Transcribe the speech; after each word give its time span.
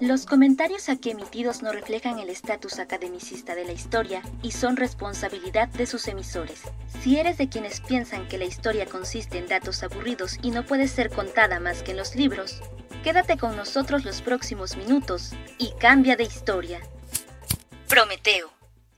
Los 0.00 0.24
comentarios 0.24 0.88
aquí 0.88 1.10
emitidos 1.10 1.60
no 1.62 1.72
reflejan 1.72 2.18
el 2.18 2.30
estatus 2.30 2.78
academicista 2.78 3.54
de 3.54 3.66
la 3.66 3.72
historia 3.72 4.22
y 4.42 4.52
son 4.52 4.78
responsabilidad 4.78 5.68
de 5.68 5.84
sus 5.84 6.08
emisores. 6.08 6.62
Si 7.02 7.18
eres 7.18 7.36
de 7.36 7.50
quienes 7.50 7.82
piensan 7.82 8.26
que 8.26 8.38
la 8.38 8.46
historia 8.46 8.86
consiste 8.86 9.36
en 9.36 9.46
datos 9.46 9.82
aburridos 9.82 10.38
y 10.40 10.52
no 10.52 10.64
puede 10.64 10.88
ser 10.88 11.10
contada 11.10 11.60
más 11.60 11.82
que 11.82 11.90
en 11.90 11.98
los 11.98 12.16
libros, 12.16 12.62
quédate 13.04 13.36
con 13.36 13.56
nosotros 13.56 14.06
los 14.06 14.22
próximos 14.22 14.74
minutos 14.78 15.32
y 15.58 15.72
cambia 15.78 16.16
de 16.16 16.24
historia. 16.24 16.80
Prometeo, 17.86 18.50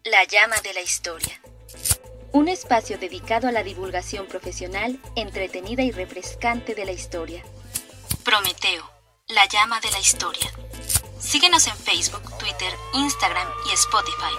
la 0.04 0.22
llama 0.22 0.54
de 0.62 0.72
la 0.72 0.82
historia. 0.82 1.40
Un 2.30 2.46
espacio 2.46 2.96
dedicado 2.96 3.48
a 3.48 3.52
la 3.52 3.64
divulgación 3.64 4.28
profesional, 4.28 5.00
entretenida 5.16 5.82
y 5.82 5.90
refrescante 5.90 6.76
de 6.76 6.84
la 6.84 6.92
historia. 6.92 7.42
Prometeo, 8.24 8.88
la 9.28 9.46
llama 9.46 9.80
de 9.80 9.90
la 9.90 10.00
historia. 10.00 10.50
Síguenos 11.18 11.66
en 11.66 11.76
Facebook, 11.76 12.22
Twitter, 12.38 12.72
Instagram 12.94 13.48
y 13.70 13.72
Spotify. 13.74 14.34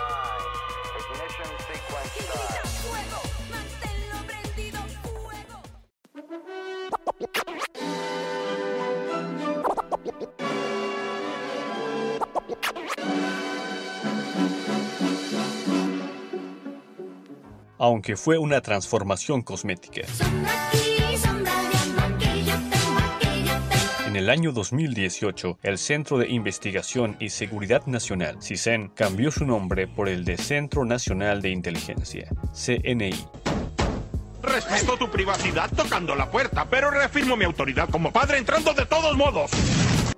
Aunque 17.80 18.16
fue 18.16 18.38
una 18.38 18.62
transformación 18.62 19.41
cosmética. 19.41 20.04
El 24.23 24.30
año 24.30 24.54
2018, 24.54 25.59
el 25.63 25.77
Centro 25.77 26.18
de 26.18 26.30
Investigación 26.30 27.18
y 27.20 27.27
Seguridad 27.27 27.85
Nacional, 27.88 28.41
CISEN, 28.41 28.88
cambió 28.96 29.32
su 29.32 29.46
nombre 29.46 29.85
por 29.85 30.07
el 30.07 30.24
de 30.24 30.38
Centro 30.38 30.85
Nacional 30.85 31.41
de 31.41 31.49
Inteligencia, 31.49 32.29
CNI. 32.54 33.13
Respeto 34.41 34.96
tu 34.98 35.12
privacidad 35.12 35.70
tocando 35.76 36.16
la 36.16 36.32
puerta, 36.32 36.66
pero 36.70 36.90
reafirmo 36.90 37.35
mi 37.35 37.44
autoridad 37.44 37.90
como 37.90 38.13
padre 38.13 38.38
entrando 38.38 38.74
de 38.74 38.85
todos 38.85 39.18
modos. 39.18 39.51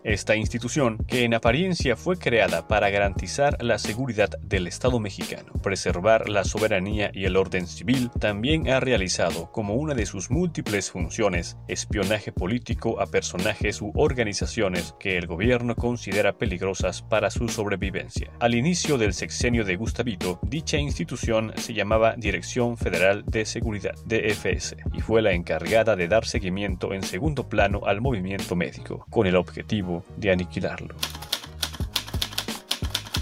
Esta 0.05 0.35
institución, 0.35 0.99
que 1.07 1.23
en 1.23 1.33
apariencia 1.33 1.95
fue 1.95 2.19
creada 2.19 2.67
para 2.67 2.91
garantizar 2.91 3.57
la 3.63 3.79
seguridad 3.79 4.29
del 4.39 4.67
Estado 4.67 4.99
mexicano, 4.99 5.51
preservar 5.63 6.29
la 6.29 6.43
soberanía 6.43 7.09
y 7.11 7.25
el 7.25 7.35
orden 7.35 7.65
civil, 7.65 8.11
también 8.19 8.69
ha 8.69 8.79
realizado 8.79 9.51
como 9.51 9.73
una 9.73 9.95
de 9.95 10.05
sus 10.05 10.29
múltiples 10.29 10.91
funciones 10.91 11.57
espionaje 11.67 12.31
político 12.31 13.01
a 13.01 13.07
personajes 13.07 13.81
u 13.81 13.91
organizaciones 13.95 14.93
que 14.99 15.17
el 15.17 15.25
gobierno 15.25 15.73
considera 15.73 16.37
peligrosas 16.37 17.01
para 17.01 17.31
su 17.31 17.49
sobrevivencia. 17.49 18.29
Al 18.39 18.53
inicio 18.53 18.99
del 18.99 19.15
sexenio 19.15 19.65
de 19.65 19.75
Gustavito, 19.75 20.39
dicha 20.43 20.77
institución 20.77 21.51
se 21.57 21.73
llamaba 21.73 22.13
Dirección 22.15 22.77
Federal 22.77 23.25
de 23.25 23.43
Seguridad, 23.43 23.95
DFS, 24.05 24.75
y 24.93 25.01
fue 25.01 25.23
la 25.23 25.33
encargada 25.33 25.95
de 25.95 26.07
dar 26.07 26.27
seguimiento 26.27 26.93
en 26.93 27.01
segundo 27.01 27.49
plano 27.49 27.81
al 27.87 28.01
movimiento 28.01 28.55
médico, 28.55 29.07
con 29.09 29.25
el 29.25 29.35
objetivo 29.35 29.94
de 30.17 30.31
aniquilarlo. 30.31 30.95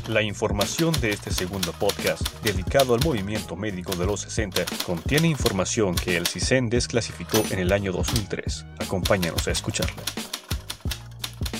La 0.07 0.21
información 0.21 0.93
de 0.99 1.11
este 1.11 1.31
segundo 1.31 1.71
podcast, 1.71 2.21
dedicado 2.43 2.93
al 2.93 3.03
movimiento 3.05 3.55
médico 3.55 3.95
de 3.95 4.05
los 4.05 4.21
60, 4.21 4.65
contiene 4.85 5.29
información 5.29 5.95
que 5.95 6.17
el 6.17 6.27
CISEN 6.27 6.69
desclasificó 6.69 7.41
en 7.51 7.59
el 7.59 7.71
año 7.71 7.93
2003. 7.93 8.65
Acompáñanos 8.79 9.47
a 9.47 9.51
escucharla. 9.51 10.03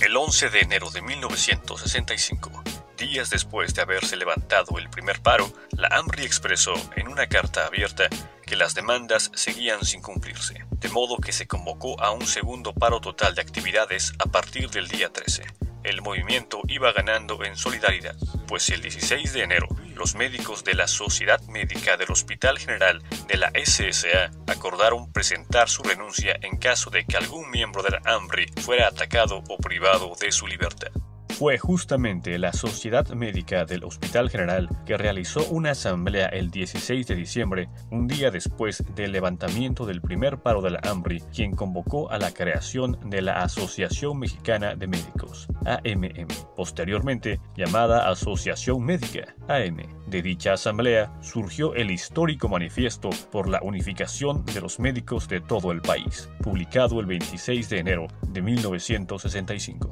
El 0.02 0.18
11 0.18 0.50
de 0.50 0.60
enero 0.60 0.90
de 0.92 1.02
1965, 1.02 2.52
días 2.98 3.30
después 3.30 3.74
de 3.74 3.82
haberse 3.82 4.18
levantado 4.18 4.78
el 4.78 4.90
primer 4.90 5.22
paro, 5.22 5.50
la 5.78 5.88
AMRI 5.88 6.24
expresó 6.26 6.74
en 6.98 7.08
una 7.08 7.28
carta 7.28 7.66
abierta 7.66 8.10
que 8.44 8.56
las 8.56 8.76
demandas 8.76 9.32
seguían 9.34 9.84
sin 9.84 10.02
cumplirse, 10.02 10.66
de 10.72 10.90
modo 10.90 11.18
que 11.18 11.32
se 11.32 11.48
convocó 11.48 12.00
a 12.02 12.12
un 12.12 12.26
segundo 12.26 12.74
paro 12.74 13.02
total 13.02 13.36
de 13.36 13.42
actividades 13.42 14.14
a 14.20 14.26
partir 14.26 14.70
del 14.70 14.88
día 14.88 15.12
13. 15.12 15.44
El 15.84 16.02
movimiento 16.02 16.62
iba 16.68 16.94
ganando 16.94 17.44
en 17.44 17.58
solidaridad, 17.58 18.16
pues 18.48 18.70
el 18.70 18.82
16 18.82 19.34
de 19.34 19.44
enero 19.44 19.68
los 19.96 20.16
médicos 20.16 20.64
de 20.64 20.74
la 20.74 20.88
Sociedad 20.88 21.42
Médica 21.44 21.98
del 21.98 22.12
Hospital 22.12 22.58
General 22.58 23.02
de 23.28 23.38
la 23.38 23.52
SSA 23.54 24.32
acordaron 24.48 25.12
presentar 25.12 25.70
su 25.70 25.84
renuncia 25.84 26.38
en 26.42 26.58
caso 26.58 26.90
de 26.90 27.06
que 27.06 27.18
algún 27.18 27.50
miembro 27.52 27.84
de 27.84 27.92
la 27.92 28.02
AMRI 28.06 28.48
fuera 28.62 28.88
atacado 28.88 29.44
o 29.50 29.58
privado 29.58 30.14
de 30.20 30.32
su 30.32 30.48
libertad. 30.48 30.92
Fue 31.34 31.58
justamente 31.58 32.38
la 32.38 32.54
Sociedad 32.54 33.10
Médica 33.10 33.66
del 33.66 33.84
Hospital 33.86 34.30
General 34.30 34.70
que 34.86 34.98
realizó 34.98 35.44
una 35.50 35.72
asamblea 35.72 36.28
el 36.28 36.52
16 36.52 37.08
de 37.08 37.16
diciembre, 37.16 37.70
un 37.90 38.08
día 38.08 38.30
después 38.30 38.84
del 38.96 39.12
levantamiento 39.12 39.88
del 39.88 40.00
primer 40.00 40.38
paro 40.38 40.62
de 40.62 40.70
la 40.70 40.80
AMBRI, 40.84 41.22
quien 41.34 41.56
convocó 41.56 42.12
a 42.12 42.20
la 42.20 42.32
creación 42.32 43.00
de 43.10 43.24
la 43.24 43.42
Asociación 43.42 44.20
Mexicana 44.20 44.76
de 44.76 44.88
Médicos, 44.88 45.48
AMM, 45.66 46.28
posteriormente 46.56 47.42
llamada 47.58 48.10
Asociación 48.10 48.84
Médica, 48.84 49.36
AM. 49.48 49.78
De 50.06 50.22
dicha 50.22 50.54
asamblea 50.54 51.12
surgió 51.22 51.74
el 51.74 51.90
histórico 51.90 52.48
manifiesto 52.48 53.10
por 53.32 53.50
la 53.50 53.60
unificación 53.64 54.46
de 54.46 54.62
los 54.62 54.80
médicos 54.80 55.28
de 55.28 55.42
todo 55.42 55.72
el 55.72 55.82
país, 55.82 56.30
publicado 56.44 57.00
el 57.00 57.08
26 57.08 57.70
de 57.70 57.80
enero 57.80 58.08
de 58.22 58.42
1965. 58.44 59.90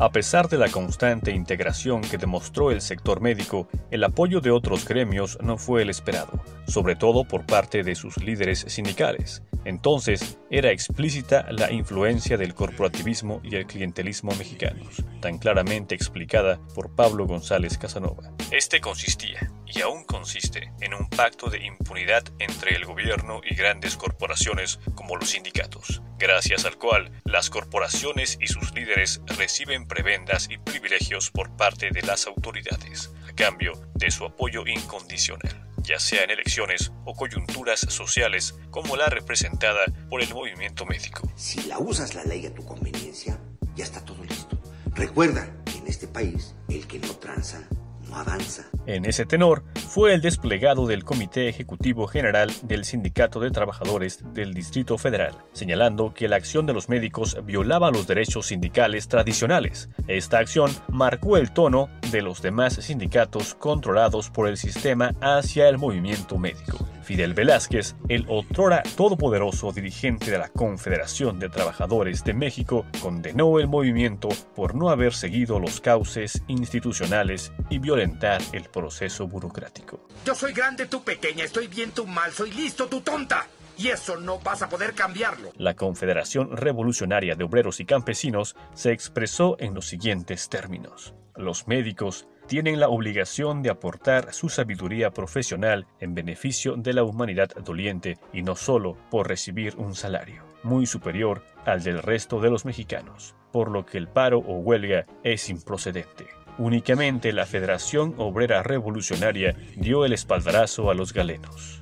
A 0.00 0.10
pesar 0.12 0.48
de 0.48 0.56
la 0.56 0.70
constante 0.70 1.30
integración 1.30 2.00
que 2.00 2.16
demostró 2.16 2.70
el 2.70 2.80
sector 2.80 3.20
médico, 3.20 3.68
el 3.90 4.02
apoyo 4.02 4.40
de 4.40 4.50
otros 4.50 4.88
gremios 4.88 5.36
no 5.42 5.58
fue 5.58 5.82
el 5.82 5.90
esperado, 5.90 6.40
sobre 6.66 6.96
todo 6.96 7.24
por 7.24 7.44
parte 7.44 7.82
de 7.82 7.94
sus 7.94 8.16
líderes 8.16 8.64
sindicales. 8.66 9.42
Entonces, 9.64 10.38
era 10.50 10.70
explícita 10.70 11.46
la 11.50 11.70
influencia 11.70 12.36
del 12.36 12.54
corporativismo 12.54 13.40
y 13.44 13.56
el 13.56 13.66
clientelismo 13.66 14.32
mexicanos, 14.36 15.04
tan 15.20 15.38
claramente 15.38 15.94
explicada 15.94 16.58
por 16.74 16.94
Pablo 16.94 17.26
González 17.26 17.78
Casanova. 17.78 18.32
Este 18.50 18.80
consistía, 18.80 19.50
y 19.66 19.80
aún 19.82 20.04
consiste, 20.04 20.72
en 20.80 20.94
un 20.94 21.08
pacto 21.08 21.50
de 21.50 21.64
impunidad 21.64 22.24
entre 22.38 22.74
el 22.74 22.84
gobierno 22.84 23.40
y 23.44 23.54
grandes 23.54 23.96
corporaciones 23.96 24.80
como 24.94 25.16
los 25.16 25.30
sindicatos, 25.30 26.02
gracias 26.18 26.64
al 26.64 26.76
cual 26.76 27.12
las 27.24 27.50
corporaciones 27.50 28.38
y 28.40 28.46
sus 28.46 28.74
líderes 28.74 29.20
reciben 29.38 29.86
prebendas 29.86 30.48
y 30.50 30.58
privilegios 30.58 31.30
por 31.30 31.56
parte 31.56 31.90
de 31.90 32.02
las 32.02 32.26
autoridades, 32.26 33.12
a 33.28 33.32
cambio 33.34 33.72
de 33.94 34.10
su 34.10 34.24
apoyo 34.24 34.66
incondicional 34.66 35.69
ya 35.82 35.98
sea 35.98 36.24
en 36.24 36.30
elecciones 36.30 36.92
o 37.04 37.14
coyunturas 37.14 37.80
sociales 37.80 38.54
como 38.70 38.96
la 38.96 39.06
representada 39.06 39.84
por 40.08 40.22
el 40.22 40.32
movimiento 40.34 40.86
médico. 40.86 41.30
Si 41.36 41.62
la 41.62 41.78
usas 41.78 42.14
la 42.14 42.24
ley 42.24 42.46
a 42.46 42.54
tu 42.54 42.64
conveniencia, 42.64 43.38
ya 43.74 43.84
está 43.84 44.04
todo 44.04 44.22
listo. 44.24 44.58
Recuerda 44.94 45.48
que 45.64 45.78
en 45.78 45.86
este 45.86 46.08
país 46.08 46.54
el 46.68 46.86
que 46.86 46.98
no 46.98 47.14
tranza 47.16 47.68
avanza. 48.14 48.64
En 48.86 49.04
ese 49.04 49.26
tenor 49.26 49.62
fue 49.88 50.14
el 50.14 50.20
desplegado 50.20 50.86
del 50.86 51.04
Comité 51.04 51.48
Ejecutivo 51.48 52.06
General 52.06 52.50
del 52.62 52.84
Sindicato 52.84 53.40
de 53.40 53.50
Trabajadores 53.50 54.24
del 54.34 54.54
Distrito 54.54 54.98
Federal, 54.98 55.36
señalando 55.52 56.12
que 56.14 56.28
la 56.28 56.36
acción 56.36 56.66
de 56.66 56.72
los 56.72 56.88
médicos 56.88 57.36
violaba 57.44 57.90
los 57.90 58.06
derechos 58.06 58.46
sindicales 58.46 59.08
tradicionales. 59.08 59.90
Esta 60.08 60.38
acción 60.38 60.70
marcó 60.88 61.36
el 61.36 61.52
tono 61.52 61.88
de 62.10 62.22
los 62.22 62.42
demás 62.42 62.74
sindicatos 62.74 63.54
controlados 63.54 64.30
por 64.30 64.48
el 64.48 64.56
sistema 64.56 65.14
hacia 65.20 65.68
el 65.68 65.78
movimiento 65.78 66.38
médico. 66.38 66.88
Fidel 67.10 67.34
Velázquez, 67.34 67.96
el 68.08 68.24
otrora 68.28 68.84
todopoderoso 68.96 69.72
dirigente 69.72 70.30
de 70.30 70.38
la 70.38 70.48
Confederación 70.48 71.40
de 71.40 71.48
Trabajadores 71.48 72.22
de 72.22 72.34
México, 72.34 72.86
condenó 73.02 73.58
el 73.58 73.66
movimiento 73.66 74.28
por 74.54 74.76
no 74.76 74.90
haber 74.90 75.12
seguido 75.12 75.58
los 75.58 75.80
cauces 75.80 76.40
institucionales 76.46 77.52
y 77.68 77.80
violentar 77.80 78.40
el 78.52 78.62
proceso 78.68 79.26
burocrático. 79.26 80.06
Yo 80.24 80.36
soy 80.36 80.52
grande, 80.52 80.86
tú 80.86 81.02
pequeña, 81.02 81.42
estoy 81.42 81.66
bien, 81.66 81.90
tú 81.90 82.06
mal, 82.06 82.30
soy 82.30 82.52
listo, 82.52 82.86
tú 82.86 83.00
tonta. 83.00 83.48
Y 83.76 83.88
eso 83.88 84.16
no 84.16 84.38
vas 84.38 84.62
a 84.62 84.68
poder 84.68 84.94
cambiarlo. 84.94 85.50
La 85.56 85.74
Confederación 85.74 86.56
Revolucionaria 86.56 87.34
de 87.34 87.42
Obreros 87.42 87.80
y 87.80 87.86
Campesinos 87.86 88.54
se 88.72 88.92
expresó 88.92 89.56
en 89.58 89.74
los 89.74 89.88
siguientes 89.88 90.48
términos. 90.48 91.12
Los 91.34 91.66
médicos 91.66 92.28
tienen 92.50 92.80
la 92.80 92.88
obligación 92.88 93.62
de 93.62 93.70
aportar 93.70 94.34
su 94.34 94.48
sabiduría 94.48 95.12
profesional 95.12 95.86
en 96.00 96.16
beneficio 96.16 96.74
de 96.74 96.92
la 96.92 97.04
humanidad 97.04 97.48
doliente 97.64 98.18
y 98.32 98.42
no 98.42 98.56
solo 98.56 98.96
por 99.08 99.28
recibir 99.28 99.76
un 99.76 99.94
salario, 99.94 100.42
muy 100.64 100.84
superior 100.84 101.44
al 101.64 101.84
del 101.84 102.02
resto 102.02 102.40
de 102.40 102.50
los 102.50 102.64
mexicanos, 102.64 103.36
por 103.52 103.70
lo 103.70 103.86
que 103.86 103.98
el 103.98 104.08
paro 104.08 104.38
o 104.38 104.58
huelga 104.58 105.06
es 105.22 105.48
improcedente. 105.48 106.26
Únicamente 106.58 107.32
la 107.32 107.46
Federación 107.46 108.16
Obrera 108.18 108.64
Revolucionaria 108.64 109.54
dio 109.76 110.04
el 110.04 110.12
espaldarazo 110.12 110.90
a 110.90 110.94
los 110.94 111.12
galenos. 111.12 111.80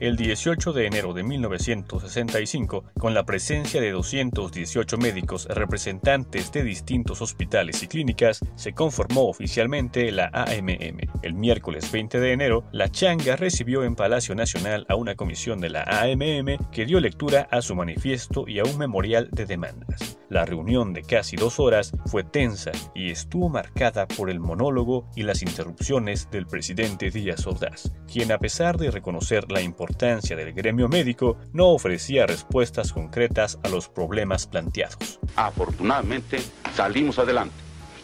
El 0.00 0.16
18 0.16 0.72
de 0.72 0.86
enero 0.86 1.12
de 1.12 1.22
1965, 1.22 2.84
con 2.98 3.12
la 3.12 3.24
presencia 3.24 3.82
de 3.82 3.90
218 3.90 4.96
médicos 4.96 5.46
representantes 5.50 6.50
de 6.52 6.62
distintos 6.64 7.20
hospitales 7.20 7.82
y 7.82 7.86
clínicas, 7.86 8.40
se 8.54 8.72
conformó 8.72 9.28
oficialmente 9.28 10.10
la 10.10 10.30
AMM. 10.32 11.00
El 11.22 11.34
miércoles 11.34 11.92
20 11.92 12.18
de 12.18 12.32
enero, 12.32 12.64
la 12.72 12.88
Changa 12.88 13.36
recibió 13.36 13.84
en 13.84 13.94
Palacio 13.94 14.34
Nacional 14.34 14.86
a 14.88 14.96
una 14.96 15.16
comisión 15.16 15.60
de 15.60 15.68
la 15.68 15.82
AMM 15.82 16.70
que 16.72 16.86
dio 16.86 16.98
lectura 16.98 17.46
a 17.50 17.60
su 17.60 17.74
manifiesto 17.74 18.48
y 18.48 18.58
a 18.58 18.64
un 18.64 18.78
memorial 18.78 19.28
de 19.32 19.44
demandas. 19.44 20.16
La 20.30 20.46
reunión 20.46 20.94
de 20.94 21.02
casi 21.02 21.36
dos 21.36 21.58
horas 21.58 21.92
fue 22.06 22.22
tensa 22.22 22.70
y 22.94 23.10
estuvo 23.10 23.48
marcada 23.48 24.06
por 24.06 24.30
el 24.30 24.38
monólogo 24.40 25.10
y 25.16 25.24
las 25.24 25.42
interrupciones 25.42 26.30
del 26.30 26.46
presidente 26.46 27.10
Díaz 27.10 27.46
Ordaz, 27.46 27.92
quien 28.10 28.30
a 28.30 28.38
pesar 28.38 28.78
de 28.78 28.92
reconocer 28.92 29.50
la 29.50 29.60
importancia 29.60 29.89
del 30.36 30.52
gremio 30.52 30.88
médico, 30.88 31.36
no 31.52 31.68
ofrecía 31.68 32.26
respuestas 32.26 32.92
concretas 32.92 33.58
a 33.62 33.68
los 33.68 33.88
problemas 33.88 34.46
planteados. 34.46 35.20
Afortunadamente 35.36 36.40
salimos 36.74 37.18
adelante. 37.18 37.54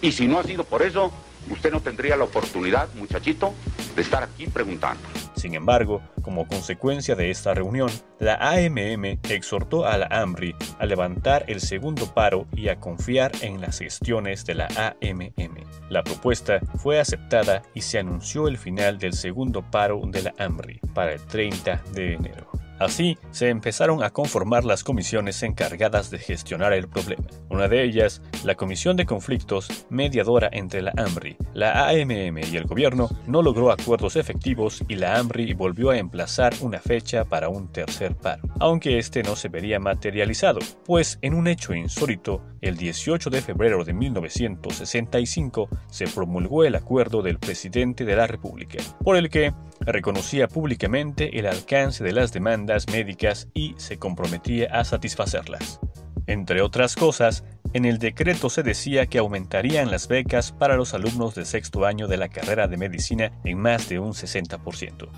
Y 0.02 0.12
si 0.12 0.28
no 0.28 0.38
ha 0.38 0.44
sido 0.44 0.64
por 0.64 0.82
eso, 0.82 1.12
usted 1.50 1.72
no 1.72 1.80
tendría 1.80 2.16
la 2.16 2.24
oportunidad, 2.24 2.88
muchachito, 2.94 3.54
de 3.94 4.02
estar 4.02 4.22
aquí 4.22 4.46
preguntando. 4.46 5.02
Sin 5.34 5.54
embargo, 5.54 6.02
como 6.22 6.46
consecuencia 6.48 7.14
de 7.14 7.30
esta 7.30 7.54
reunión, 7.54 7.90
la 8.18 8.34
AMM 8.34 9.18
exhortó 9.28 9.86
a 9.86 9.96
la 9.98 10.06
AMRI 10.10 10.54
a 10.78 10.86
levantar 10.86 11.44
el 11.48 11.60
segundo 11.60 12.12
paro 12.12 12.46
y 12.52 12.68
a 12.68 12.80
confiar 12.80 13.32
en 13.42 13.60
las 13.60 13.78
gestiones 13.78 14.44
de 14.44 14.54
la 14.54 14.68
AMM. 14.76 15.64
La 15.88 16.02
propuesta 16.02 16.60
fue 16.82 16.98
aceptada 16.98 17.62
y 17.74 17.82
se 17.82 17.98
anunció 17.98 18.48
el 18.48 18.58
final 18.58 18.98
del 18.98 19.12
segundo 19.12 19.62
paro 19.70 20.00
de 20.06 20.22
la 20.22 20.34
AMRI 20.38 20.80
para 20.94 21.12
el 21.12 21.24
30 21.26 21.82
de 21.92 22.14
enero. 22.14 22.65
Así, 22.78 23.16
se 23.30 23.48
empezaron 23.48 24.02
a 24.02 24.10
conformar 24.10 24.64
las 24.64 24.84
comisiones 24.84 25.42
encargadas 25.42 26.10
de 26.10 26.18
gestionar 26.18 26.72
el 26.72 26.88
problema. 26.88 27.24
Una 27.48 27.68
de 27.68 27.82
ellas, 27.82 28.20
la 28.44 28.54
Comisión 28.54 28.96
de 28.96 29.06
Conflictos, 29.06 29.86
mediadora 29.88 30.50
entre 30.52 30.82
la 30.82 30.92
AMRI, 30.96 31.36
la 31.54 31.88
AMM 31.88 32.38
y 32.38 32.56
el 32.56 32.64
gobierno, 32.64 33.08
no 33.26 33.42
logró 33.42 33.70
acuerdos 33.70 34.16
efectivos 34.16 34.82
y 34.88 34.96
la 34.96 35.16
AMRI 35.16 35.54
volvió 35.54 35.90
a 35.90 35.98
emplazar 35.98 36.54
una 36.60 36.78
fecha 36.78 37.24
para 37.24 37.48
un 37.48 37.72
tercer 37.72 38.14
paro, 38.14 38.42
aunque 38.60 38.98
este 38.98 39.22
no 39.22 39.36
se 39.36 39.48
vería 39.48 39.80
materializado, 39.80 40.60
pues 40.84 41.18
en 41.22 41.34
un 41.34 41.48
hecho 41.48 41.74
insólito, 41.74 42.42
el 42.68 42.76
18 42.76 43.30
de 43.30 43.42
febrero 43.42 43.84
de 43.84 43.92
1965 43.92 45.68
se 45.90 46.06
promulgó 46.06 46.64
el 46.64 46.74
acuerdo 46.74 47.22
del 47.22 47.38
presidente 47.38 48.04
de 48.04 48.16
la 48.16 48.26
República, 48.26 48.78
por 49.02 49.16
el 49.16 49.30
que 49.30 49.52
reconocía 49.80 50.48
públicamente 50.48 51.38
el 51.38 51.46
alcance 51.46 52.02
de 52.02 52.12
las 52.12 52.32
demandas 52.32 52.86
médicas 52.88 53.48
y 53.54 53.74
se 53.76 53.98
comprometía 53.98 54.68
a 54.72 54.84
satisfacerlas. 54.84 55.80
Entre 56.26 56.60
otras 56.60 56.96
cosas, 56.96 57.44
en 57.76 57.84
el 57.84 57.98
decreto 57.98 58.48
se 58.48 58.62
decía 58.62 59.04
que 59.06 59.18
aumentarían 59.18 59.90
las 59.90 60.08
becas 60.08 60.50
para 60.50 60.76
los 60.76 60.94
alumnos 60.94 61.34
de 61.34 61.44
sexto 61.44 61.84
año 61.84 62.08
de 62.08 62.16
la 62.16 62.28
carrera 62.28 62.68
de 62.68 62.78
medicina 62.78 63.32
en 63.44 63.58
más 63.58 63.90
de 63.90 63.98
un 63.98 64.12
60%. 64.12 65.08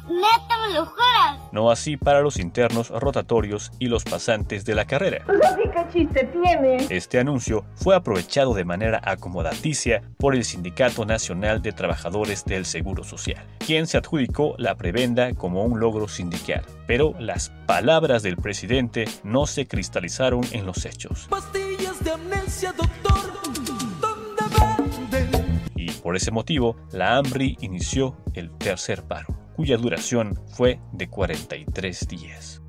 No 1.53 1.71
así 1.71 1.97
para 1.97 2.21
los 2.21 2.39
internos 2.41 2.91
rotatorios 2.91 3.71
y 3.79 3.87
los 3.87 4.03
pasantes 4.03 4.65
de 4.65 4.75
la 4.75 4.87
carrera. 4.87 5.25
Este 6.91 7.21
anuncio 7.21 7.65
fue 7.77 7.95
aprovechado 7.95 8.55
de 8.55 8.65
manera 8.65 9.01
acomodaticia 9.05 10.03
por 10.19 10.35
el 10.35 10.45
Sindicato 10.45 11.05
Nacional 11.05 11.63
de 11.63 11.71
Trabajadores 11.71 12.45
del 12.45 12.67
Seguro 12.67 13.05
Social, 13.05 13.47
quien 13.65 13.87
se 13.87 13.99
adjudicó 13.99 14.57
la 14.59 14.75
prebenda 14.75 15.33
como 15.35 15.65
un 15.65 15.79
logro 15.79 16.09
sindical. 16.09 16.65
Pero 16.89 17.15
las 17.21 17.51
palabras 17.67 18.25
del 18.25 18.37
presidente 18.37 19.05
no 19.23 19.47
se 19.47 19.69
cristalizaron 19.69 20.43
en 20.51 20.67
los 20.67 20.85
hechos. 20.85 21.29
Y 25.77 25.91
por 25.93 26.17
ese 26.17 26.31
motivo, 26.31 26.77
la 26.93 27.17
AMRI 27.17 27.57
inició 27.61 28.17
el 28.35 28.51
tercer 28.59 29.03
paro, 29.05 29.35
cuya 29.57 29.77
duración 29.77 30.39
fue 30.49 30.81
de 30.93 31.09
43 31.09 32.09
días. 32.09 32.63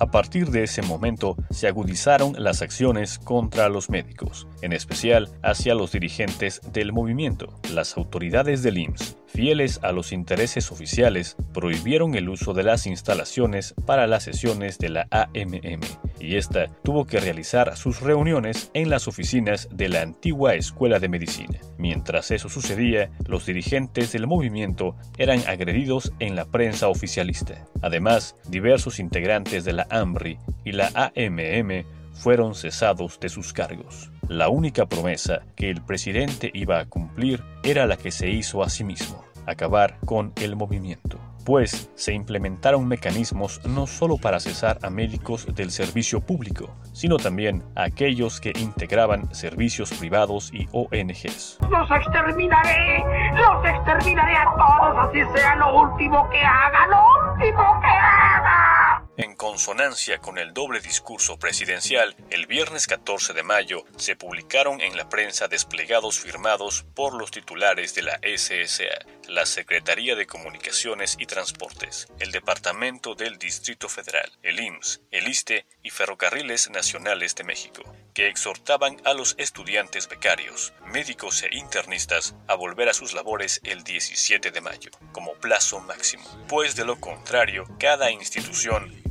A 0.00 0.10
partir 0.10 0.50
de 0.50 0.64
ese 0.64 0.82
momento 0.82 1.36
se 1.50 1.68
agudizaron 1.68 2.34
las 2.36 2.62
acciones 2.62 3.18
contra 3.18 3.68
los 3.68 3.90
médicos, 3.90 4.46
en 4.60 4.72
especial 4.72 5.30
hacia 5.42 5.74
los 5.74 5.92
dirigentes 5.92 6.60
del 6.72 6.92
movimiento. 6.92 7.60
Las 7.72 7.96
autoridades 7.96 8.62
del 8.62 8.78
IMSS 8.78 9.16
fieles 9.34 9.80
a 9.82 9.90
los 9.90 10.12
intereses 10.12 10.70
oficiales, 10.70 11.36
prohibieron 11.52 12.14
el 12.14 12.28
uso 12.28 12.54
de 12.54 12.62
las 12.62 12.86
instalaciones 12.86 13.74
para 13.84 14.06
las 14.06 14.22
sesiones 14.22 14.78
de 14.78 14.90
la 14.90 15.08
AMM, 15.10 15.80
y 16.20 16.36
esta 16.36 16.68
tuvo 16.84 17.04
que 17.04 17.18
realizar 17.18 17.76
sus 17.76 18.00
reuniones 18.00 18.70
en 18.74 18.90
las 18.90 19.08
oficinas 19.08 19.68
de 19.72 19.88
la 19.88 20.02
antigua 20.02 20.54
Escuela 20.54 21.00
de 21.00 21.08
Medicina. 21.08 21.58
Mientras 21.78 22.30
eso 22.30 22.48
sucedía, 22.48 23.10
los 23.26 23.44
dirigentes 23.44 24.12
del 24.12 24.28
movimiento 24.28 24.94
eran 25.18 25.40
agredidos 25.48 26.12
en 26.20 26.36
la 26.36 26.44
prensa 26.44 26.88
oficialista. 26.88 27.66
Además, 27.82 28.36
diversos 28.48 29.00
integrantes 29.00 29.64
de 29.64 29.72
la 29.72 29.88
AMRI 29.90 30.38
y 30.64 30.72
la 30.72 30.92
AMM 30.94 31.84
fueron 32.14 32.54
cesados 32.54 33.20
de 33.20 33.28
sus 33.28 33.52
cargos. 33.52 34.10
La 34.28 34.48
única 34.48 34.86
promesa 34.86 35.42
que 35.54 35.70
el 35.70 35.82
presidente 35.82 36.50
iba 36.54 36.78
a 36.78 36.86
cumplir 36.86 37.42
era 37.62 37.86
la 37.86 37.96
que 37.96 38.10
se 38.10 38.30
hizo 38.30 38.62
a 38.62 38.70
sí 38.70 38.84
mismo, 38.84 39.24
acabar 39.46 39.98
con 40.06 40.32
el 40.36 40.56
movimiento 40.56 41.20
pues 41.44 41.90
se 41.94 42.12
implementaron 42.12 42.88
mecanismos 42.88 43.60
no 43.66 43.86
solo 43.86 44.16
para 44.16 44.40
cesar 44.40 44.78
a 44.82 44.90
médicos 44.90 45.46
del 45.54 45.70
servicio 45.70 46.20
público, 46.20 46.74
sino 46.92 47.16
también 47.16 47.62
a 47.76 47.84
aquellos 47.84 48.40
que 48.40 48.52
integraban 48.56 49.32
servicios 49.34 49.92
privados 49.92 50.50
y 50.52 50.66
ONGs. 50.72 51.58
¡Los 51.68 51.90
exterminaré! 51.90 53.04
¡Los 53.34 53.64
exterminaré 53.66 54.36
a 54.36 54.44
todos! 54.56 55.08
Así 55.08 55.20
sea 55.34 55.56
lo 55.56 55.82
último 55.82 56.28
que 56.30 56.40
haga, 56.40 56.86
lo 56.86 57.32
último 57.32 57.80
que 57.80 57.88
haga. 57.88 59.04
En 59.16 59.33
consonancia 59.44 60.20
con 60.20 60.38
el 60.38 60.54
doble 60.54 60.80
discurso 60.80 61.38
presidencial, 61.38 62.16
el 62.30 62.46
viernes 62.46 62.86
14 62.86 63.34
de 63.34 63.42
mayo 63.42 63.84
se 63.98 64.16
publicaron 64.16 64.80
en 64.80 64.96
la 64.96 65.10
prensa 65.10 65.48
desplegados 65.48 66.18
firmados 66.18 66.86
por 66.94 67.12
los 67.12 67.30
titulares 67.30 67.94
de 67.94 68.00
la 68.00 68.18
SSA, 68.22 69.04
la 69.28 69.44
Secretaría 69.44 70.16
de 70.16 70.26
Comunicaciones 70.26 71.16
y 71.18 71.26
Transportes, 71.26 72.08
el 72.20 72.32
Departamento 72.32 73.14
del 73.14 73.36
Distrito 73.36 73.90
Federal, 73.90 74.32
el 74.42 74.60
IMSS, 74.60 75.02
el 75.10 75.28
ISTE 75.28 75.66
y 75.82 75.90
Ferrocarriles 75.90 76.70
Nacionales 76.70 77.34
de 77.34 77.44
México, 77.44 77.82
que 78.14 78.28
exhortaban 78.28 78.96
a 79.04 79.12
los 79.12 79.34
estudiantes 79.36 80.08
becarios, 80.08 80.72
médicos 80.86 81.42
e 81.42 81.54
internistas 81.54 82.34
a 82.48 82.54
volver 82.54 82.88
a 82.88 82.94
sus 82.94 83.12
labores 83.12 83.60
el 83.64 83.84
17 83.84 84.50
de 84.52 84.60
mayo, 84.62 84.90
como 85.12 85.34
plazo 85.34 85.80
máximo, 85.80 86.24
pues 86.48 86.76
de 86.76 86.86
lo 86.86 86.98
contrario, 86.98 87.66
cada 87.78 88.10
institución 88.10 89.02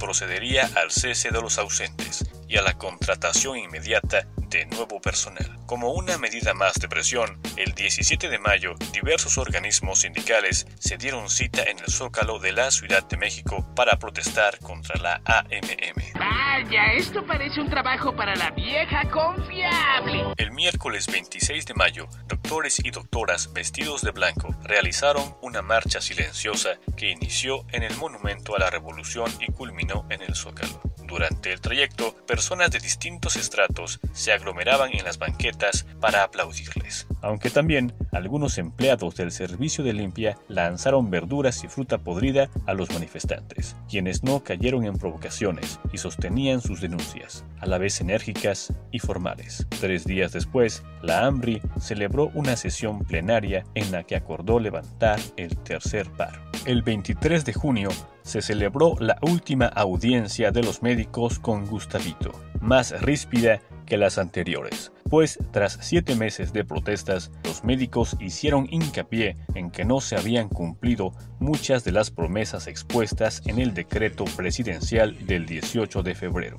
al 0.75 0.92
cese 0.92 1.30
de 1.30 1.42
los 1.42 1.58
ausentes 1.58 2.25
y 2.48 2.58
a 2.58 2.62
la 2.62 2.77
contratación 2.77 3.58
inmediata 3.58 4.27
de 4.53 4.65
nuevo 4.67 5.01
personal. 5.01 5.57
Como 5.65 5.93
una 5.93 6.19
medida 6.19 6.53
más 6.53 6.75
de 6.75 6.88
presión, 6.88 7.39
el 7.57 7.74
17 7.74 8.29
de 8.29 8.38
mayo 8.38 8.75
diversos 8.93 9.39
organismos 9.39 10.01
sindicales 10.01 10.67
se 10.77 10.98
dieron 10.98 11.27
cita 11.27 11.63
en 11.63 11.79
el 11.79 11.88
Zócalo 11.88 12.38
de 12.38 12.51
la 12.51 12.69
Ciudad 12.69 13.03
de 13.07 13.17
México 13.17 13.65
para 13.75 13.98
protestar 13.98 14.60
contra 14.60 14.95
la 15.01 15.22
AMM. 15.25 16.19
Vaya, 16.19 16.93
esto 16.93 17.25
parece 17.25 17.62
un 17.62 17.69
trabajo 17.72 18.15
para 18.15 18.36
la 18.36 18.51
vieja 18.51 19.10
confiable. 19.10 20.24
El 20.38 20.51
miércoles 20.51 21.07
26 21.07 21.65
de 21.65 21.74
mayo, 21.74 22.07
doctores 22.27 22.79
y 22.86 22.91
doctoras 22.91 23.51
vestidos 23.53 24.03
de 24.03 24.12
blanco 24.12 24.55
realizaron 24.62 25.36
una 25.41 25.63
marcha 25.63 26.00
silenciosa 26.00 26.77
que 26.95 27.10
inició 27.10 27.65
en 27.72 27.81
el 27.81 27.95
Monumento 27.98 28.55
a 28.55 28.60
la 28.60 28.69
Revolución 28.69 29.31
y 29.39 29.51
culminó 29.51 30.05
en 30.12 30.22
el 30.22 30.36
Zócalo. 30.36 30.79
Durante 31.13 31.53
el 31.53 31.62
trayecto, 31.62 32.15
personas 32.25 32.72
de 32.72 32.79
distintos 32.79 33.36
estratos 33.36 34.00
se 34.13 34.32
aglomeraban 34.32 34.89
en 34.93 35.05
las 35.05 35.20
banquetas 35.20 35.86
para 36.01 36.24
aplaudirles, 36.24 37.05
aunque 37.22 37.51
también 37.51 37.93
algunos 38.12 38.58
empleados 38.58 39.15
del 39.15 39.32
servicio 39.32 39.84
de 39.84 39.93
limpia 39.93 40.39
lanzaron 40.48 41.12
verduras 41.12 41.63
y 41.63 41.67
fruta 41.67 42.00
podrida 42.00 42.50
a 42.65 42.74
los 42.74 42.91
manifestantes, 42.91 43.75
quienes 43.88 44.24
no 44.24 44.43
cayeron 44.43 44.86
en 44.86 44.98
provocaciones 44.98 45.79
y 45.93 46.00
sostenían 46.00 46.62
sus 46.62 46.82
denuncias, 46.82 47.46
a 47.60 47.67
la 47.67 47.77
vez 47.77 48.01
enérgicas 48.01 48.74
y 48.91 48.98
formales. 48.98 49.67
Tres 49.79 50.05
días 50.05 50.32
después, 50.32 50.82
la 51.03 51.27
AMRI 51.27 51.62
celebró 51.79 52.32
una 52.34 52.58
sesión 52.58 53.03
plenaria 53.03 53.65
en 53.75 53.91
la 53.91 54.01
que 54.01 54.15
acordó 54.15 54.60
levantar 54.60 55.20
el 55.38 55.55
tercer 55.60 56.10
paro. 56.10 56.52
El 56.65 56.82
23 56.82 57.43
de 57.43 57.51
junio 57.51 57.89
se 58.22 58.41
celebró 58.41 58.96
la 58.98 59.17
última 59.22 59.65
audiencia 59.65 60.51
de 60.51 60.63
los 60.63 60.82
médicos 60.82 61.38
con 61.38 61.65
Gustavito, 61.65 62.32
más 62.62 63.01
ríspida 63.01 63.60
que 63.86 63.98
las 63.98 64.17
anteriores, 64.17 64.93
pues 65.10 65.39
tras 65.51 65.77
siete 65.82 66.15
meses 66.15 66.53
de 66.53 66.63
protestas, 66.63 67.32
los 67.43 67.65
médicos 67.65 68.15
hicieron 68.22 68.70
hincapié 68.72 69.36
en 69.55 69.72
que 69.72 69.84
no 69.84 70.00
se 70.00 70.15
habían 70.15 70.48
cumplido 70.48 71.12
muchas 71.39 71.84
de 71.84 71.91
las 71.91 72.12
promesas 72.12 72.67
expuestas 72.67 73.41
en 73.46 73.60
el 73.60 73.74
decreto 73.74 74.24
presidencial 74.24 75.27
del 75.27 75.46
18 75.46 76.01
de 76.01 76.15
febrero. 76.15 76.58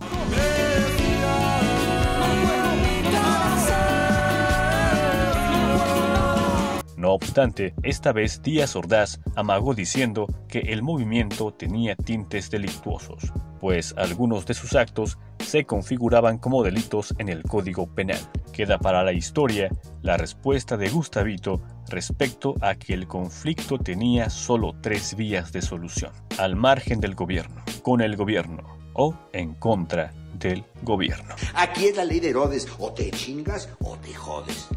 No 7.04 7.12
obstante, 7.12 7.74
esta 7.82 8.12
vez 8.14 8.40
Díaz 8.40 8.76
Ordaz 8.76 9.20
amagó 9.36 9.74
diciendo 9.74 10.26
que 10.48 10.60
el 10.60 10.82
movimiento 10.82 11.52
tenía 11.52 11.96
tintes 11.96 12.50
delictuosos, 12.50 13.30
pues 13.60 13.94
algunos 13.98 14.46
de 14.46 14.54
sus 14.54 14.74
actos 14.74 15.18
se 15.38 15.66
configuraban 15.66 16.38
como 16.38 16.62
delitos 16.62 17.14
en 17.18 17.28
el 17.28 17.42
Código 17.42 17.94
Penal. 17.94 18.20
Queda 18.54 18.78
para 18.78 19.04
la 19.04 19.12
historia 19.12 19.68
la 20.00 20.16
respuesta 20.16 20.78
de 20.78 20.88
Gustavito 20.88 21.60
respecto 21.90 22.54
a 22.62 22.74
que 22.74 22.94
el 22.94 23.06
conflicto 23.06 23.76
tenía 23.76 24.30
solo 24.30 24.74
tres 24.80 25.14
vías 25.14 25.52
de 25.52 25.60
solución, 25.60 26.10
al 26.38 26.56
margen 26.56 27.00
del 27.00 27.14
gobierno, 27.14 27.62
con 27.82 28.00
el 28.00 28.16
gobierno 28.16 28.78
o 28.94 29.14
en 29.34 29.52
contra 29.52 30.10
del 30.38 30.64
gobierno. 30.82 31.34
Aquí 31.54 31.84
es 31.84 31.98
la 31.98 32.04
ley 32.04 32.20
de 32.20 32.30
Herodes, 32.30 32.66
o 32.78 32.94
te 32.94 33.10
chingas 33.10 33.68
o 33.80 33.98
te 33.98 34.14
jodes. 34.14 34.68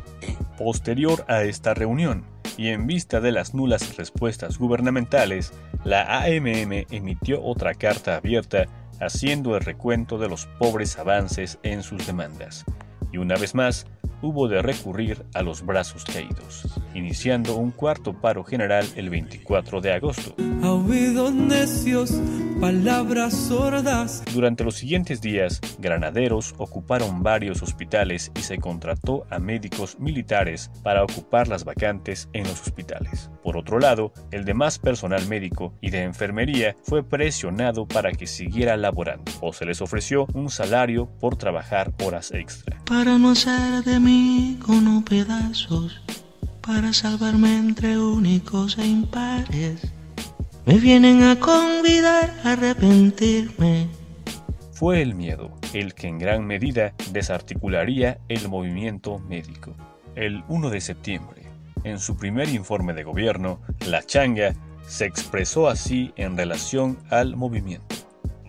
Posterior 0.58 1.24
a 1.28 1.44
esta 1.44 1.74
reunión, 1.74 2.26
y 2.58 2.70
en 2.70 2.88
vista 2.88 3.22
de 3.22 3.32
las 3.32 3.54
nulas 3.54 3.96
respuestas 3.96 4.58
gubernamentales, 4.58 5.54
la 5.84 6.24
AMM 6.24 6.86
emitió 6.90 7.44
otra 7.44 7.76
carta 7.76 8.16
abierta 8.16 8.66
haciendo 9.00 9.56
el 9.56 9.64
recuento 9.64 10.18
de 10.18 10.28
los 10.28 10.48
pobres 10.58 10.98
avances 10.98 11.60
en 11.64 11.84
sus 11.84 12.06
demandas. 12.08 12.66
Y 13.12 13.18
una 13.20 13.36
vez 13.36 13.54
más, 13.54 13.86
hubo 14.22 14.48
de 14.48 14.62
recurrir 14.62 15.26
a 15.34 15.42
los 15.42 15.66
brazos 15.66 16.04
caídos, 16.04 16.64
iniciando 16.94 17.56
un 17.56 17.72
cuarto 17.72 18.14
paro 18.14 18.44
general 18.44 18.86
el 18.96 19.10
24 19.10 19.82
de 19.82 19.94
agosto. 19.94 20.36
necios, 20.38 22.12
palabras 22.60 23.34
sordas. 23.34 24.24
Durante 24.34 24.64
los 24.64 24.76
siguientes 24.76 25.22
días, 25.22 25.62
granaderos 25.80 26.56
ocuparon 26.58 27.24
varios 27.24 27.62
hospitales 27.62 28.32
y 28.36 28.42
se 28.42 28.58
contrató 28.58 29.26
a 29.30 29.40
médicos 29.40 30.00
militares 30.00 30.72
para 30.84 31.04
ocupar 31.04 31.48
las 31.48 31.64
vacantes 31.64 32.30
en 32.34 32.44
los 32.44 32.62
hospitales. 32.62 33.30
Por 33.44 33.58
otro 33.58 33.80
lado, 33.80 34.12
el 34.32 34.46
demás 34.46 34.80
personal 34.80 35.28
médico 35.28 35.74
y 35.82 35.90
de 35.90 36.04
enfermería 36.04 36.76
fue 36.84 37.04
presionado 37.04 37.88
para 37.88 38.12
que 38.12 38.28
siguiera 38.28 38.78
laborando 38.78 39.32
o 39.42 39.54
se 39.54 39.66
les 39.66 39.82
ofreció 39.82 40.26
un 40.34 40.50
salario 40.50 41.08
por 41.20 41.38
trabajar 41.38 41.94
horas 42.04 42.32
extra. 42.32 42.78
Para 42.86 43.18
no 43.18 43.36
ser 43.36 43.84
de 43.84 44.00
pedazos 45.08 46.02
para 46.62 46.94
salvarme 46.94 47.58
entre 47.58 47.98
únicos 47.98 48.78
e. 48.78 49.76
Me 50.66 50.80
vienen 50.80 51.36
convidar 51.38 52.34
arrepentirme. 52.44 53.88
Fue 54.74 55.02
el 55.02 55.16
miedo 55.16 55.58
el 55.74 55.94
que 55.94 56.08
en 56.08 56.20
gran 56.20 56.46
medida 56.46 56.94
desarticularía 57.12 58.20
el 58.28 58.50
movimiento 58.50 59.20
médico. 59.20 59.74
El 60.16 60.44
1 60.48 60.70
de 60.70 60.82
septiembre, 60.82 61.44
en 61.84 62.00
su 62.00 62.18
primer 62.18 62.50
informe 62.50 62.94
de 62.94 63.04
gobierno, 63.04 63.60
la 63.88 64.04
changa 64.04 64.54
se 64.88 65.06
expresó 65.06 65.68
así 65.68 66.12
en 66.16 66.38
relación 66.38 66.98
al 67.10 67.36
movimiento 67.36 67.97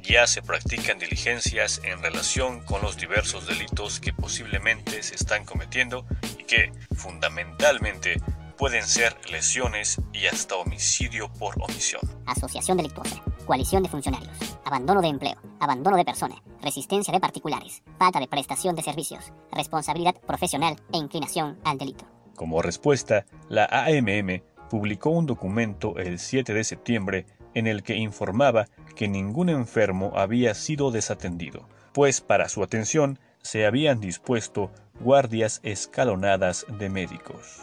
ya 0.09 0.27
se 0.27 0.41
practican 0.41 0.99
diligencias 0.99 1.83
en 1.85 2.03
relación 2.03 2.61
con 2.61 2.81
los 2.81 2.97
diversos 2.97 3.47
delitos 3.47 4.01
que 4.01 4.15
posiblemente 4.15 5.03
se 5.03 5.15
están 5.15 5.45
cometiendo 5.45 6.07
y 6.39 6.45
que, 6.45 6.73
fundamentalmente, 6.97 8.17
pueden 8.57 8.85
ser 8.85 9.15
lesiones 9.31 10.01
y 10.15 10.27
hasta 10.27 10.57
homicidio 10.57 11.31
por 11.35 11.55
omisión. 11.63 12.01
Asociación 12.25 12.79
delictuosa, 12.79 13.23
coalición 13.45 13.83
de 13.83 13.91
funcionarios, 13.91 14.33
abandono 14.65 15.03
de 15.03 15.09
empleo, 15.09 15.37
abandono 15.61 15.99
de 15.99 16.07
persona, 16.07 16.43
resistencia 16.63 17.13
de 17.13 17.21
particulares, 17.21 17.83
falta 17.99 18.19
de 18.19 18.29
prestación 18.29 18.75
de 18.75 18.83
servicios, 18.83 19.33
responsabilidad 19.53 20.15
profesional 20.27 20.77
e 20.93 20.97
inclinación 20.97 21.59
al 21.65 21.77
delito. 21.77 22.07
Como 22.35 22.63
respuesta, 22.63 23.27
la 23.49 23.67
AMM 23.67 24.43
publicó 24.71 25.11
un 25.11 25.27
documento 25.27 25.99
el 25.99 26.19
7 26.19 26.55
de 26.55 26.65
septiembre 26.65 27.27
en 27.55 27.67
el 27.67 27.83
que 27.83 27.97
informaba 27.97 28.67
que 28.97 29.09
ningún 29.09 29.49
enfermo 29.49 30.13
había 30.15 30.55
sido 30.55 30.91
desatendido, 30.91 31.69
pues 31.93 32.21
para 32.21 32.49
su 32.49 32.63
atención 32.63 33.19
se 33.43 33.67
habían 33.67 34.01
dispuesto 34.01 34.71
guardias 35.01 35.61
escalonadas 35.63 36.67
de 36.79 36.89
médicos. 36.89 37.63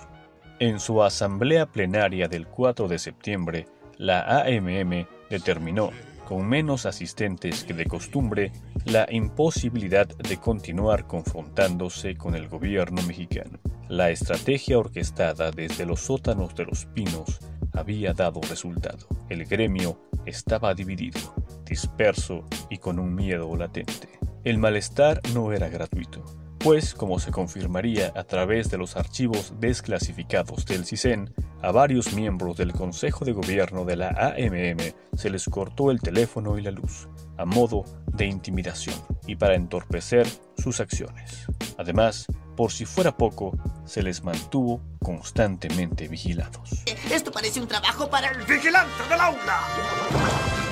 En 0.59 0.79
su 0.79 1.03
asamblea 1.03 1.65
plenaria 1.65 2.27
del 2.27 2.47
4 2.47 2.87
de 2.87 2.97
septiembre, 2.97 3.67
la 3.97 4.41
AMM 4.41 5.05
determinó, 5.29 5.91
con 6.25 6.47
menos 6.47 6.85
asistentes 6.85 7.65
que 7.65 7.73
de 7.73 7.85
costumbre, 7.85 8.51
la 8.85 9.05
imposibilidad 9.09 10.07
de 10.07 10.37
continuar 10.37 11.07
confrontándose 11.07 12.15
con 12.15 12.35
el 12.35 12.47
gobierno 12.47 13.01
mexicano. 13.03 13.59
La 13.89 14.09
estrategia 14.09 14.79
orquestada 14.79 15.51
desde 15.51 15.85
los 15.85 15.99
sótanos 16.01 16.55
de 16.55 16.65
los 16.65 16.85
pinos 16.85 17.39
había 17.75 18.13
dado 18.13 18.41
resultado. 18.41 19.07
El 19.29 19.45
gremio 19.45 19.99
estaba 20.25 20.73
dividido, 20.73 21.19
disperso 21.65 22.45
y 22.69 22.77
con 22.77 22.99
un 22.99 23.13
miedo 23.13 23.55
latente. 23.55 24.09
El 24.43 24.57
malestar 24.57 25.21
no 25.33 25.51
era 25.51 25.69
gratuito, 25.69 26.23
pues, 26.59 26.95
como 26.95 27.19
se 27.19 27.31
confirmaría 27.31 28.11
a 28.15 28.23
través 28.23 28.71
de 28.71 28.79
los 28.79 28.95
archivos 28.95 29.53
desclasificados 29.59 30.65
del 30.65 30.85
CISEN, 30.85 31.31
a 31.61 31.71
varios 31.71 32.13
miembros 32.13 32.57
del 32.57 32.73
Consejo 32.73 33.23
de 33.25 33.33
Gobierno 33.33 33.85
de 33.85 33.95
la 33.95 34.09
AMM 34.09 34.93
se 35.15 35.29
les 35.29 35.45
cortó 35.45 35.91
el 35.91 35.99
teléfono 35.99 36.57
y 36.57 36.61
la 36.61 36.71
luz, 36.71 37.07
a 37.37 37.45
modo 37.45 37.85
de 38.13 38.25
intimidación 38.25 38.95
y 39.27 39.35
para 39.35 39.55
entorpecer 39.55 40.27
sus 40.57 40.79
acciones. 40.79 41.45
Además, 41.77 42.27
por 42.55 42.71
si 42.71 42.85
fuera 42.85 43.15
poco, 43.15 43.57
se 43.85 44.01
les 44.01 44.23
mantuvo 44.23 44.81
constantemente 45.01 46.07
vigilados. 46.07 46.83
Esto 47.11 47.31
parece 47.31 47.59
un 47.59 47.67
trabajo 47.67 48.09
para 48.09 48.29
el 48.29 48.43
vigilante 48.43 49.03
del 49.09 49.19
aula. 49.19 50.64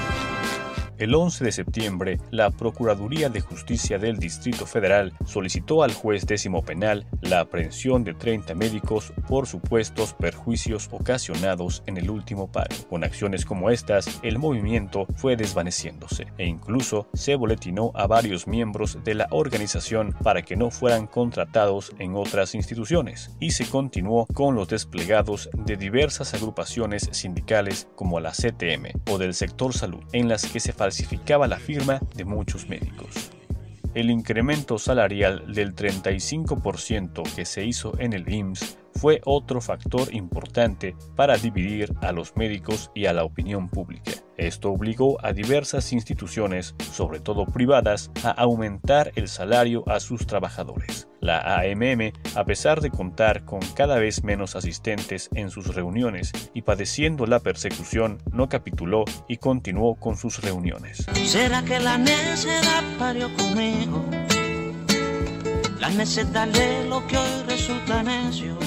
El 1.00 1.16
11 1.16 1.44
de 1.44 1.52
septiembre, 1.52 2.20
la 2.30 2.52
Procuraduría 2.52 3.28
de 3.28 3.42
Justicia 3.42 3.98
del 3.98 4.18
Distrito 4.18 4.68
Federal 4.68 5.12
solicitó 5.26 5.82
al 5.82 5.92
juez 5.92 6.28
décimo 6.28 6.64
penal 6.64 7.08
la 7.22 7.40
aprehensión 7.40 8.04
de 8.04 8.14
30 8.14 8.54
médicos 8.54 9.12
por 9.28 9.48
supuestos 9.48 10.14
perjuicios 10.14 10.90
ocasionados 10.92 11.82
en 11.88 11.98
el 11.98 12.12
último 12.12 12.52
paro. 12.52 12.76
Con 12.90 13.04
acciones 13.04 13.44
como 13.44 13.72
estas, 13.72 14.20
el 14.22 14.38
movimiento 14.38 15.08
fue 15.16 15.36
desvaneciéndose 15.36 16.28
e 16.38 16.46
incluso 16.46 17.08
se 17.14 17.36
boletinó 17.36 17.92
a 17.96 18.06
varios 18.06 18.48
miembros 18.48 19.00
de 19.04 19.16
la 19.16 19.28
organización 19.32 20.16
para 20.22 20.44
que 20.44 20.56
no 20.56 20.70
fueran 20.70 21.08
contratados 21.08 21.92
en 21.98 22.16
otras 22.16 22.54
instituciones 22.54 23.32
y 23.40 23.52
se 23.52 23.66
continuó 23.66 24.28
con 24.28 24.54
los 24.54 24.68
desplegados 24.68 25.50
de 25.58 25.76
diversas 25.76 26.36
agrupaciones 26.36 27.10
sindicales 27.12 27.88
como 27.96 28.20
la 28.20 28.32
CTM 28.32 29.02
o 29.10 29.18
del 29.18 29.34
sector 29.34 29.74
salud 29.74 30.04
en 30.14 30.30
las 30.30 30.46
que 30.46 30.60
se 30.60 30.72
falsificaba 30.84 31.48
la 31.48 31.60
firma 31.60 32.02
de 32.14 32.26
muchos 32.26 32.68
médicos. 32.68 33.32
El 33.94 34.10
incremento 34.10 34.78
salarial 34.78 35.54
del 35.54 35.74
35% 35.74 37.24
que 37.34 37.46
se 37.46 37.64
hizo 37.64 37.98
en 38.00 38.12
el 38.12 38.28
IMSS 38.28 38.83
fue 38.94 39.22
otro 39.26 39.62
factor 39.62 40.14
importante 40.14 40.96
para 41.16 41.38
dividir 41.38 41.94
a 42.02 42.12
los 42.12 42.36
médicos 42.36 42.92
y 42.94 43.06
a 43.06 43.14
la 43.14 43.24
opinión 43.24 43.70
pública. 43.70 44.12
Esto 44.38 44.72
obligó 44.72 45.24
a 45.24 45.32
diversas 45.32 45.94
instituciones, 45.94 46.76
sobre 46.92 47.20
todo 47.20 47.46
privadas, 47.46 48.12
a 48.24 48.32
aumentar 48.32 49.12
el 49.16 49.28
salario 49.28 49.84
a 49.88 50.00
sus 50.00 50.26
trabajadores. 50.26 51.08
La 51.22 51.60
AMM, 51.60 52.12
a 52.36 52.44
pesar 52.44 52.82
de 52.82 52.90
contar 52.90 53.46
con 53.46 53.62
cada 53.76 54.00
vez 54.00 54.24
menos 54.24 54.56
asistentes 54.56 55.30
en 55.36 55.50
sus 55.50 55.76
reuniones 55.76 56.32
y 56.54 56.64
padeciendo 56.64 57.26
la 57.28 57.40
persecución, 57.40 58.18
no 58.32 58.50
capituló 58.50 59.06
y 59.28 59.38
continuó 59.38 59.96
con 59.96 60.18
sus 60.18 60.42
reuniones. 60.42 61.06
¿Será 61.26 61.64
que 61.64 61.80
la 61.80 62.00
parió 62.98 63.30
conmigo? 63.36 64.23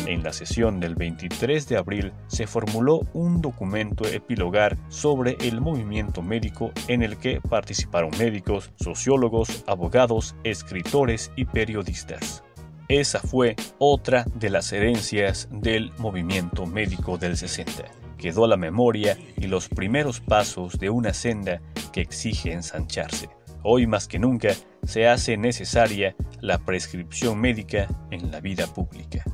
En 0.06 0.23
la 0.23 0.32
sesión 0.35 0.80
del 0.80 0.94
23 0.94 1.66
de 1.66 1.78
abril 1.78 2.12
se 2.26 2.46
formuló 2.46 3.06
un 3.14 3.40
documento 3.40 4.06
epilogar 4.06 4.76
sobre 4.88 5.38
el 5.40 5.62
movimiento 5.62 6.20
médico 6.20 6.73
en 6.88 7.02
el 7.02 7.16
que 7.16 7.40
participaron 7.40 8.11
médicos, 8.18 8.70
sociólogos, 8.76 9.64
abogados, 9.66 10.37
escritores 10.44 11.32
y 11.37 11.46
periodistas. 11.46 12.44
Esa 12.88 13.20
fue 13.20 13.56
otra 13.78 14.26
de 14.35 14.50
las 14.50 14.70
herencias 14.73 15.49
del 15.50 15.92
movimiento 15.96 16.66
médico 16.66 17.16
del 17.16 17.38
60. 17.38 17.85
Quedó 18.18 18.46
la 18.46 18.58
memoria 18.58 19.16
y 19.38 19.46
los 19.46 19.68
primeros 19.68 20.20
pasos 20.20 20.78
de 20.78 20.90
una 20.90 21.14
senda 21.14 21.62
que 21.92 22.02
exige 22.02 22.52
ensancharse 22.52 23.30
Hoy 23.68 23.88
más 23.88 24.06
que 24.06 24.20
nunca 24.20 24.50
se 24.85 25.08
hace 25.08 25.37
necesaria 25.37 26.14
la 26.40 26.58
prescripción 26.58 27.40
médica 27.40 27.88
en 28.12 28.30
la 28.30 28.38
vida 28.38 28.68
pública. 28.68 29.25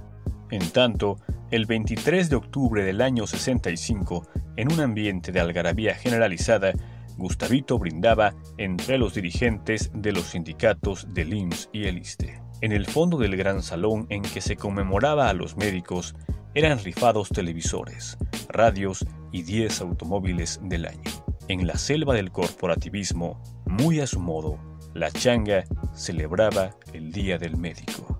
En 0.50 0.70
tanto, 0.70 1.18
el 1.50 1.66
23 1.66 2.30
de 2.30 2.36
octubre 2.36 2.82
del 2.82 3.02
año 3.02 3.26
65, 3.26 4.26
en 4.56 4.72
un 4.72 4.80
ambiente 4.80 5.32
de 5.32 5.40
algarabía 5.40 5.94
generalizada, 5.94 6.72
Gustavito 7.18 7.78
brindaba 7.78 8.34
entre 8.56 8.96
los 8.96 9.12
dirigentes 9.12 9.90
de 9.92 10.12
los 10.12 10.28
sindicatos 10.28 11.12
del 11.12 11.34
IMSS 11.34 11.68
y 11.74 11.84
el 11.84 11.98
ISTE. 11.98 12.40
En 12.62 12.72
el 12.72 12.86
fondo 12.86 13.18
del 13.18 13.36
gran 13.36 13.62
salón 13.62 14.06
en 14.08 14.22
que 14.22 14.40
se 14.40 14.56
conmemoraba 14.56 15.28
a 15.28 15.34
los 15.34 15.58
médicos 15.58 16.14
eran 16.54 16.78
rifados 16.78 17.28
televisores, 17.28 18.16
radios 18.48 19.04
y 19.32 19.42
10 19.42 19.80
automóviles 19.80 20.60
del 20.62 20.86
año. 20.86 21.10
En 21.48 21.66
la 21.66 21.76
selva 21.76 22.14
del 22.14 22.30
corporativismo, 22.30 23.42
muy 23.66 24.00
a 24.00 24.06
su 24.06 24.20
modo, 24.20 24.58
la 24.94 25.10
changa 25.10 25.64
celebraba 25.94 26.76
el 26.92 27.10
Día 27.12 27.38
del 27.38 27.56
Médico. 27.56 28.18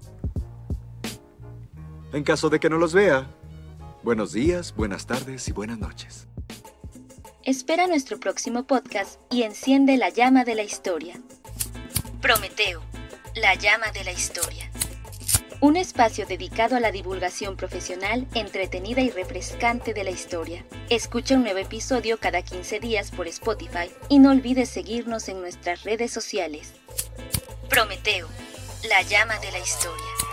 En 2.12 2.24
caso 2.24 2.50
de 2.50 2.58
que 2.58 2.68
no 2.68 2.78
los 2.78 2.92
vea, 2.92 3.26
buenos 4.02 4.32
días, 4.32 4.74
buenas 4.74 5.06
tardes 5.06 5.46
y 5.48 5.52
buenas 5.52 5.78
noches. 5.78 6.26
Espera 7.44 7.86
nuestro 7.86 8.18
próximo 8.18 8.66
podcast 8.66 9.20
y 9.30 9.42
enciende 9.42 9.96
la 9.96 10.08
llama 10.08 10.44
de 10.44 10.54
la 10.54 10.62
historia. 10.62 11.20
Prometeo, 12.20 12.82
la 13.34 13.54
llama 13.54 13.90
de 13.92 14.04
la 14.04 14.12
historia. 14.12 14.71
Un 15.62 15.76
espacio 15.76 16.26
dedicado 16.26 16.74
a 16.74 16.80
la 16.80 16.90
divulgación 16.90 17.54
profesional, 17.54 18.26
entretenida 18.34 19.00
y 19.00 19.10
refrescante 19.10 19.94
de 19.94 20.02
la 20.02 20.10
historia. 20.10 20.64
Escucha 20.90 21.36
un 21.36 21.44
nuevo 21.44 21.60
episodio 21.60 22.18
cada 22.18 22.42
15 22.42 22.80
días 22.80 23.12
por 23.12 23.28
Spotify 23.28 23.88
y 24.08 24.18
no 24.18 24.32
olvides 24.32 24.68
seguirnos 24.68 25.28
en 25.28 25.40
nuestras 25.40 25.84
redes 25.84 26.10
sociales. 26.10 26.72
Prometeo, 27.68 28.26
la 28.88 29.02
llama 29.02 29.38
de 29.38 29.52
la 29.52 29.60
historia. 29.60 30.31